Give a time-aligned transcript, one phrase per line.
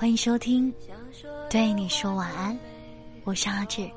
[0.00, 0.72] 欢迎收听，
[1.50, 2.56] 对你说晚安，
[3.24, 3.90] 我是阿志。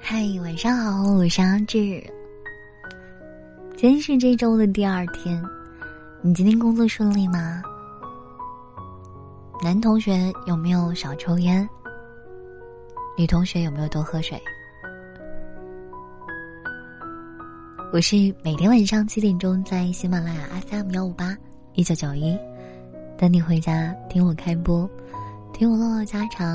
[0.00, 2.19] 嗨，晚上好，我是阿志。
[3.80, 5.42] 今天是这周的第二天，
[6.20, 7.62] 你今天工作顺利吗？
[9.64, 11.66] 男同学有没有少抽烟？
[13.16, 14.38] 女同学有没有多喝水？
[17.90, 21.34] 我是每天晚上七点钟在喜马拉雅 FM 幺五八
[21.72, 22.38] 一九九一
[23.16, 24.86] 等你回家听我开播，
[25.54, 26.46] 听我唠唠家常，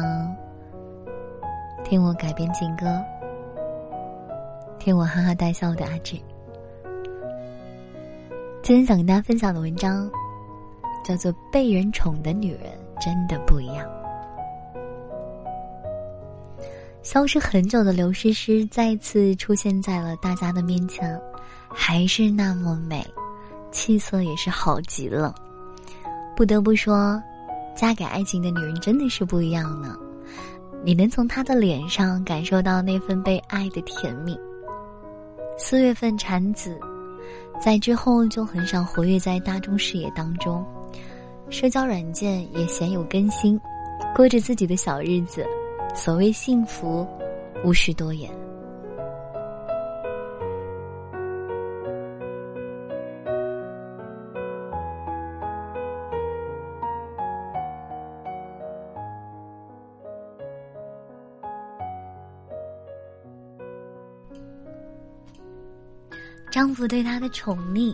[1.84, 2.86] 听我改编情歌，
[4.78, 6.16] 听我哈哈大笑的阿志。
[8.66, 10.10] 今天想跟大家分享的文章，
[11.04, 12.62] 叫做《被人宠的女人
[13.00, 13.86] 真的不一样》。
[17.04, 21.16] 消失很久的刘诗诗再次出现在了大家的面前，
[21.70, 23.06] 还是那么美，
[23.72, 25.36] 气色也是好极了。
[26.36, 27.22] 不得不说，
[27.76, 29.96] 嫁给爱情的女人真的是不一样呢。
[30.84, 34.36] 你能从她的脸上感受到那份被爱的甜蜜。
[35.56, 36.76] 四月份产子。
[37.60, 40.64] 在之后就很少活跃在大众视野当中，
[41.50, 43.60] 社交软件也鲜有更新，
[44.16, 45.46] 过着自己的小日子，
[45.96, 47.08] 所谓幸福，
[47.64, 48.45] 无需多言。
[66.56, 67.94] 丈夫对她的宠溺，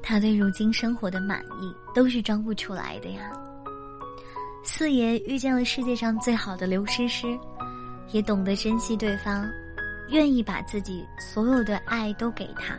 [0.00, 3.30] 她对如今生活的满意，都是装不出来的呀。
[4.64, 7.38] 四爷遇见了世界上最好的刘诗诗，
[8.10, 9.46] 也懂得珍惜对方，
[10.08, 12.74] 愿意把自己所有的爱都给她。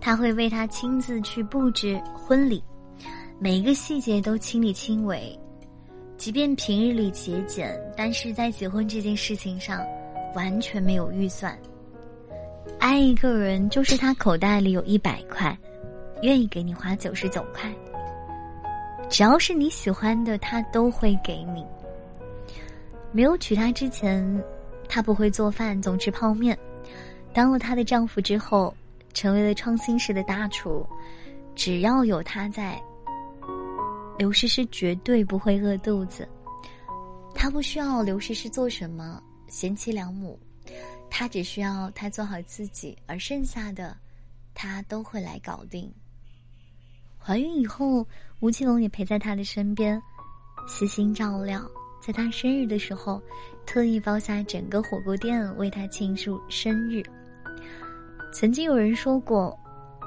[0.00, 2.62] 他会为她亲自去布置婚礼，
[3.40, 5.36] 每一个细节都亲力亲为，
[6.16, 9.84] 即便平日里节俭，但是在结婚这件事情上，
[10.36, 11.58] 完全没有预算。
[12.78, 15.56] 爱一个人，就是他口袋里有一百块，
[16.22, 17.72] 愿意给你花九十九块。
[19.08, 21.64] 只要是你喜欢的，他都会给你。
[23.12, 24.44] 没有娶她之前，
[24.88, 26.54] 她不会做饭，总吃泡面；
[27.32, 28.74] 当了她的丈夫之后，
[29.14, 30.86] 成为了创新式的大厨。
[31.54, 32.78] 只要有他在，
[34.18, 36.28] 刘诗诗绝对不会饿肚子。
[37.34, 40.38] 她不需要刘诗诗做什么，贤妻良母。
[41.18, 43.96] 他只需要他做好自己，而剩下的，
[44.52, 45.90] 他都会来搞定。
[47.18, 48.06] 怀孕以后，
[48.40, 49.98] 吴奇隆也陪在他的身边，
[50.68, 51.66] 悉心照料。
[52.02, 53.18] 在他生日的时候，
[53.64, 57.02] 特意包下整个火锅店为他庆祝生日。
[58.30, 59.58] 曾经有人说过，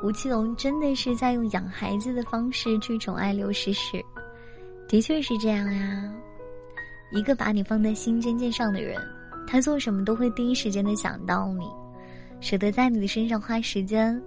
[0.03, 3.99] 吴奇隆真的是在用养孩子的方式去宠爱刘诗诗，
[4.87, 6.13] 的确是这样呀。
[7.11, 9.01] 一个把你放在心尖尖上的人。
[9.51, 11.67] 他做什么都会第一时间的想到你，
[12.39, 14.21] 舍得在你的身上花时间，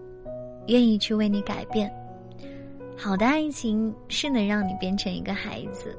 [0.67, 1.89] 愿意去为你改变。
[2.97, 5.97] 好的爱情是能让你变成一个孩子，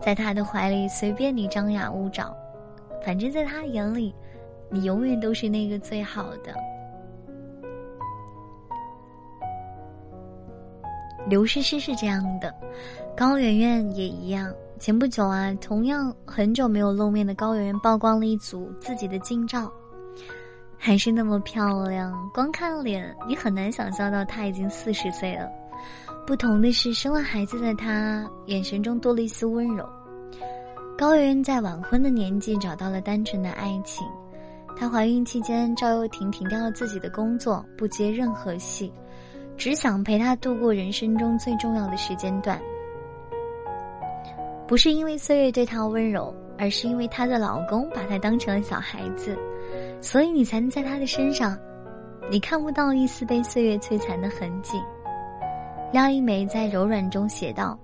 [0.00, 2.36] 在他的怀里随便你张牙舞爪，
[3.04, 4.12] 反正在他眼里，
[4.68, 6.52] 你永远都是那个最好的。
[11.28, 12.52] 刘诗诗是这样的，
[13.16, 14.52] 高圆圆也一样。
[14.80, 19.70] 前不久啊，同样很久没有露面的高圆圆曝光了一组自己的近照，
[20.78, 22.10] 还是那么漂亮。
[22.32, 25.50] 光看脸，你很难想象到她已经四十岁了。
[26.26, 29.86] 不同的是，生了孩子的她，眼神中多了一丝温柔。
[30.96, 34.06] 高圆圆在晚婚的年纪找到了单纯的爱情，
[34.74, 38.90] 她怀孕期间，赵又廷停掉了自己的工作，不接任何戏，
[39.58, 42.58] 只想陪她度过人生中最重要的时间段。
[44.70, 49.36] 不是因为岁月对她温柔，而是因为她的老公把她当成了小孩子，
[50.00, 51.58] 所以你才能在她的身上，
[52.30, 54.80] 你看不到一丝被岁月摧残的痕迹。
[55.92, 57.76] 廖一梅在柔软中写道：“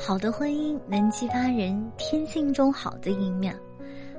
[0.00, 3.54] 好的婚姻能激发人天性中好的一面，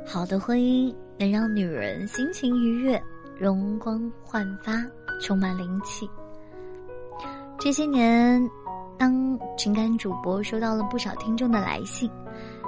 [0.06, 3.02] 好的婚姻能让女人心情愉悦、
[3.36, 4.86] 容光焕发、
[5.20, 6.08] 充满灵气。”
[7.58, 8.48] 这些年。
[8.98, 12.10] 当情感主播收到了不少听众的来信，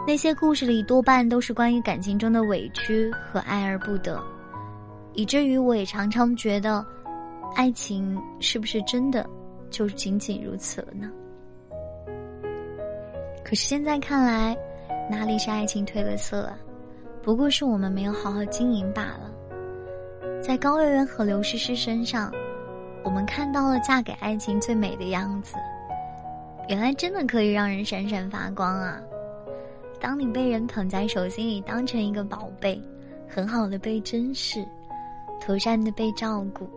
[0.05, 4.21] 那些故事里多半都是关于感情中的委屈和爱而不得，
[5.13, 6.85] 以至于我也常常觉得，
[7.55, 9.27] 爱情是不是真的
[9.69, 11.11] 就仅仅如此了呢？
[13.43, 14.57] 可是现在看来，
[15.09, 16.57] 哪里是爱情褪了色啊？
[17.21, 19.31] 不过是我们没有好好经营罢了。
[20.41, 22.31] 在高圆圆和刘诗诗身上，
[23.03, 25.55] 我们看到了嫁给爱情最美的样子。
[26.67, 28.99] 原来真的可以让人闪闪发光啊！
[29.99, 32.81] 当你被人捧在手心里，当成一个宝贝，
[33.27, 34.65] 很好的被珍视，
[35.39, 36.67] 妥善的被照顾，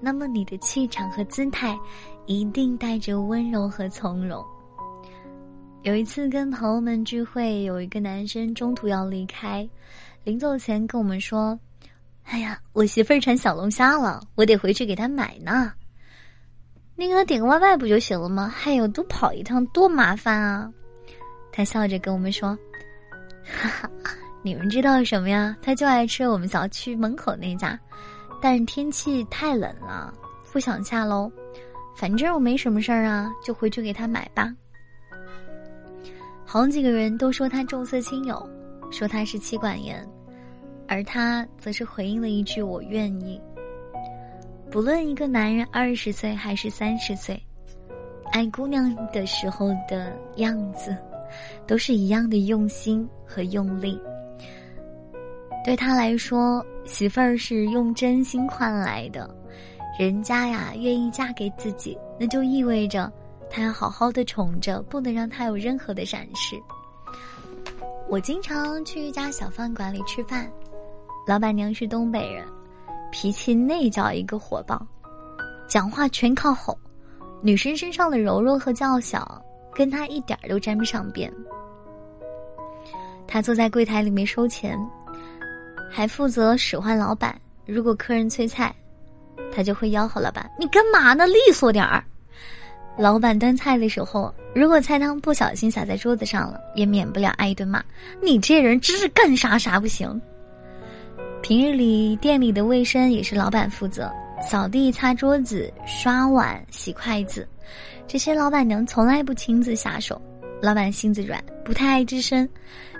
[0.00, 1.78] 那么你的气场和姿态，
[2.26, 4.42] 一定带着温柔和从容。
[5.82, 9.68] 有一次跟朋友们聚会，有一个男生中途要离开，
[10.24, 11.58] 临走前跟我们说
[12.24, 15.70] ：“哎呀，我媳妇儿馋小龙虾了，我得回去给她买呢。
[16.96, 18.48] 你给他点个外卖不就行了吗？
[18.54, 20.70] 还有多跑一趟多麻烦啊！”
[21.52, 22.56] 他笑着跟我们说
[23.44, 23.90] ：“哈哈，
[24.42, 25.56] 你们知道什么呀？
[25.62, 27.78] 他就爱吃我们小区门口那家，
[28.40, 30.12] 但是天气太冷了，
[30.52, 31.30] 不想下楼。
[31.96, 34.52] 反正我没什么事儿啊，就回去给他买吧。”
[36.46, 38.48] 好几个人都说他重色轻友，
[38.90, 40.06] 说他是妻管严，
[40.86, 43.40] 而他则是回应了一句“我愿意”。
[44.74, 47.40] 不论一个男人二十岁还是三十岁，
[48.32, 50.96] 爱姑娘的时候的样子，
[51.64, 53.96] 都是一样的用心和用力。
[55.64, 59.32] 对他来说，媳妇儿是用真心换来的，
[59.96, 63.08] 人家呀愿意嫁给自己，那就意味着。
[63.48, 66.60] 他要好好的宠着，不能让他有任何的闪失。
[68.08, 70.50] 我经常去一家小饭馆里吃饭，
[71.28, 72.44] 老板娘是东北人，
[73.14, 74.84] 脾气那叫一个火爆，
[75.68, 76.76] 讲话全靠吼，
[77.40, 79.40] 女生身上的柔弱和娇小
[79.72, 81.32] 跟她一点都沾不上边。
[83.24, 84.76] 他坐在柜台里面收钱，
[85.88, 87.40] 还负责使唤老板。
[87.66, 88.74] 如果客人催菜，
[89.54, 91.24] 他就会吆喝老板：“你干嘛呢？
[91.28, 92.04] 利索点儿。”
[92.98, 97.80] 老板端菜的时候，如果菜汤不小心洒在桌子上了，也免不了挨一顿骂。
[98.20, 100.20] 你这人真是干啥啥不行。
[101.44, 104.10] 平日里店里的卫生也是老板负责，
[104.40, 107.46] 扫地、擦桌子、刷碗、洗筷子，
[108.08, 110.18] 这些老板娘从来不亲自下手。
[110.62, 112.48] 老板性子软，不太爱吱声。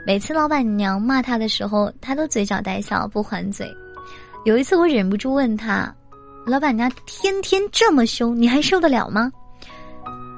[0.06, 3.67] 每次老板娘骂他的时候，他都嘴角带笑，不还嘴。
[4.44, 5.91] 有一次我忍不住问他
[6.44, 9.32] ：“老板娘天天这么凶，你还受得了吗？”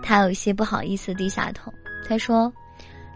[0.01, 1.75] 他有些不好意思低下头，
[2.09, 2.53] 他说：“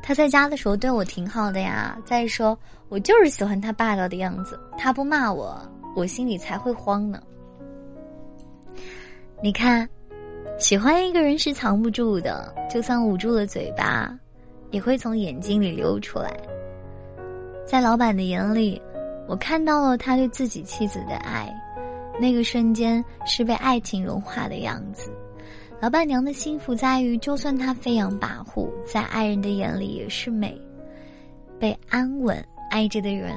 [0.03, 1.99] 他在家的时候对我挺好的呀。
[2.05, 2.59] 再说，
[2.89, 4.59] 我就是喜欢他霸道的样子。
[4.77, 5.61] 他不骂我，
[5.95, 7.23] 我心里才会慌呢。
[9.43, 9.89] 你看，
[10.59, 14.15] 喜欢一个人是藏不住的，就算捂住了嘴巴，
[14.71, 16.31] 也会从眼睛里流出来。
[17.67, 18.81] 在老板的眼里，
[19.29, 21.49] 我看到了他对自己妻子的爱，
[22.19, 25.11] 那个瞬间是被爱情融化的样子。”
[25.81, 30.61] 老板娘的幸福在于，就算她飞扬跋扈，在爱人的眼里也是美。
[31.59, 33.35] 被安稳爱着的人，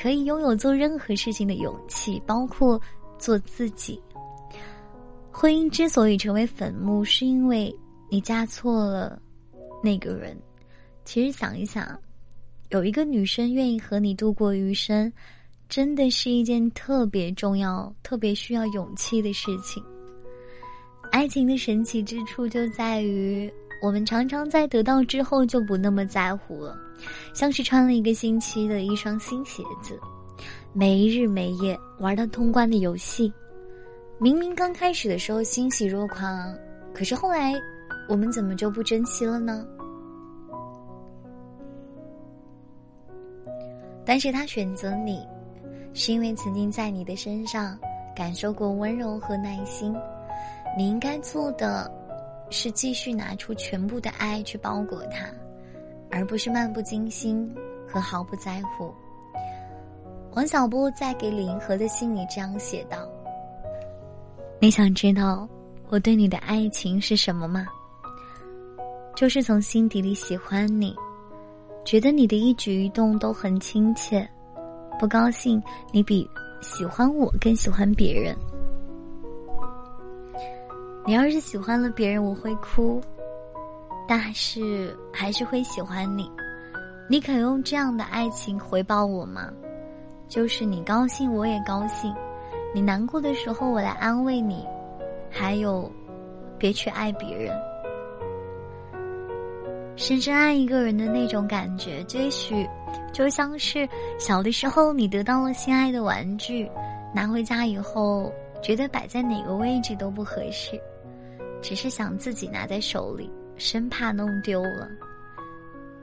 [0.00, 2.80] 可以拥有做任何事情的勇气，包括
[3.18, 4.00] 做自己。
[5.32, 7.74] 婚姻之所以成为坟墓，是因为
[8.08, 9.20] 你嫁错了
[9.82, 10.36] 那个人。
[11.04, 11.98] 其实想一想，
[12.68, 15.12] 有一个女生愿意和你度过余生，
[15.68, 19.82] 真的是一件特别重要、特别需要勇气的事情。
[21.10, 23.52] 爱情的神奇之处就在于，
[23.82, 26.78] 我们常常在得到之后就不那么在乎了，
[27.34, 29.98] 像是穿了一个星期的一双新鞋子，
[30.72, 33.32] 没日没夜玩到通关的游戏。
[34.18, 36.54] 明明刚开始的时候欣喜若狂，
[36.94, 37.54] 可是后来，
[38.08, 39.66] 我们怎么就不珍惜了呢？
[44.04, 45.26] 但是他选择你，
[45.92, 47.78] 是因为曾经在你的身上
[48.14, 49.94] 感受过温柔和耐心。
[50.76, 51.90] 你应该做的，
[52.48, 55.26] 是继续拿出全部的爱去包裹他，
[56.10, 57.52] 而不是漫不经心
[57.86, 58.92] 和毫不在乎。
[60.34, 62.98] 王小波在给李银河的信里这样写道
[64.60, 65.48] ：“你想知道
[65.88, 67.66] 我对你的爱情是什么吗？
[69.16, 70.94] 就是从心底里喜欢你，
[71.84, 74.26] 觉得你的一举一动都很亲切，
[75.00, 75.60] 不高兴
[75.92, 76.28] 你比
[76.62, 78.34] 喜欢我更喜欢别人。”
[81.10, 83.02] 你要是喜欢了别人，我会哭，
[84.06, 86.30] 但是还是会喜欢你。
[87.08, 89.50] 你肯用这样的爱情回报我吗？
[90.28, 92.14] 就是你高兴，我也高兴；
[92.72, 94.64] 你难过的时候，我来安慰你。
[95.28, 95.90] 还有，
[96.56, 97.52] 别去爱别人。
[99.96, 102.64] 深深爱一个人的那种感觉，也许
[103.12, 106.70] 就像是小的时候你得到了心爱的玩具，
[107.12, 110.80] 拿回家以后，觉得摆在哪个位置都不合适。
[111.62, 114.88] 只是想自己拿在手里，生怕弄丢了。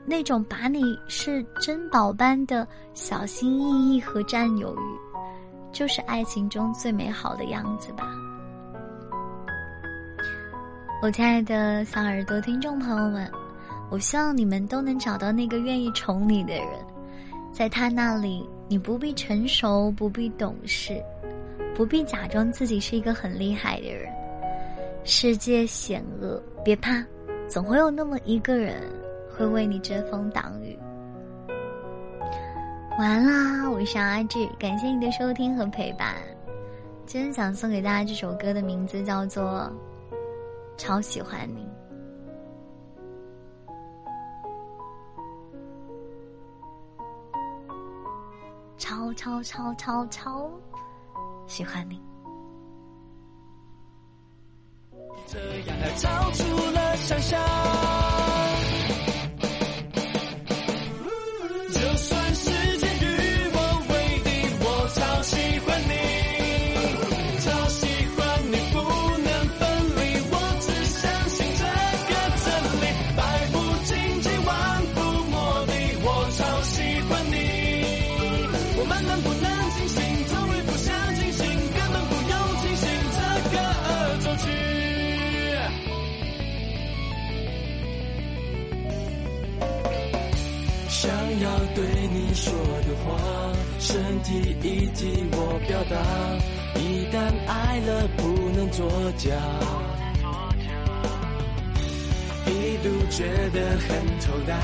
[0.04, 4.80] 那种把你是珍宝般的小心翼翼和占有欲，
[5.70, 8.10] 就是爱情中最美好的样子吧。
[11.02, 13.30] 我亲爱的小耳朵听众朋友们，
[13.90, 16.68] 我希望你们都能找到那个愿意宠你的人，
[17.52, 21.00] 在他那里，你不必成熟，不必懂事，
[21.74, 24.10] 不必假装自己是一个很厉害的人。
[25.10, 27.02] 世界险恶，别怕，
[27.48, 28.82] 总会有那么一个人。
[29.34, 30.78] 会为你遮风挡雨。
[32.98, 36.16] 完啦，我是阿志，感谢你的收听和陪伴。
[37.06, 39.72] 今天想送给大家这首歌的名字叫做
[40.76, 41.66] 《超喜欢你》，
[48.76, 50.50] 超超超超超
[51.46, 51.98] 喜欢你。
[55.80, 58.07] 这样超出了想象。
[95.88, 95.96] 我表达。
[96.78, 97.16] 一旦
[97.46, 98.22] 爱了，不
[98.56, 99.30] 能作假。
[102.46, 103.88] 一度觉得很
[104.20, 104.54] 头大，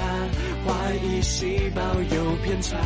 [0.64, 2.76] 怀疑细胞有偏差。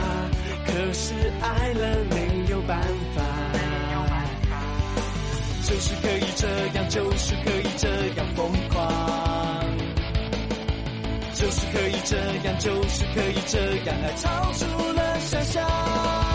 [0.66, 2.80] 可是爱了没有办
[3.14, 3.22] 法，
[5.64, 8.78] 就是可以这样，就是可以这样疯狂。
[11.34, 16.27] 就是可以这样，就是可以这样，爱超出了想象。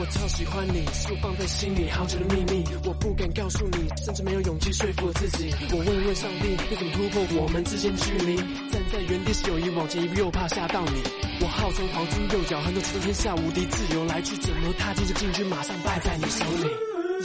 [0.00, 2.64] 我超喜欢你，是我放在心里好久的秘密。
[2.84, 5.52] 我不敢告诉你，甚至没有勇气说服我自己。
[5.72, 8.36] 我问问上帝，要怎么突破我们之间距离？
[8.70, 11.02] 站在原地是友谊，往前一步又怕吓到你。
[11.40, 16.70] 我号称黄金右脚，很多次天下无敌，自由来去怎么踏进这禁区，马上败在你手里。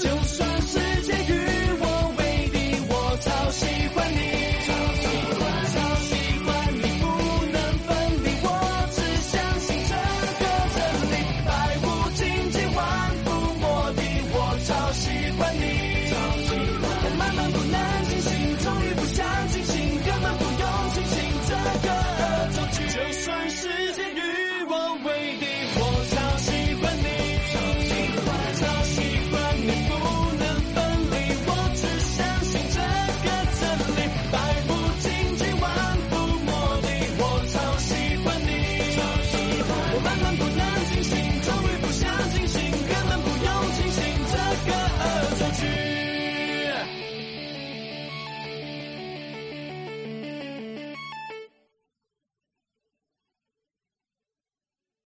[0.02, 0.83] 就算是。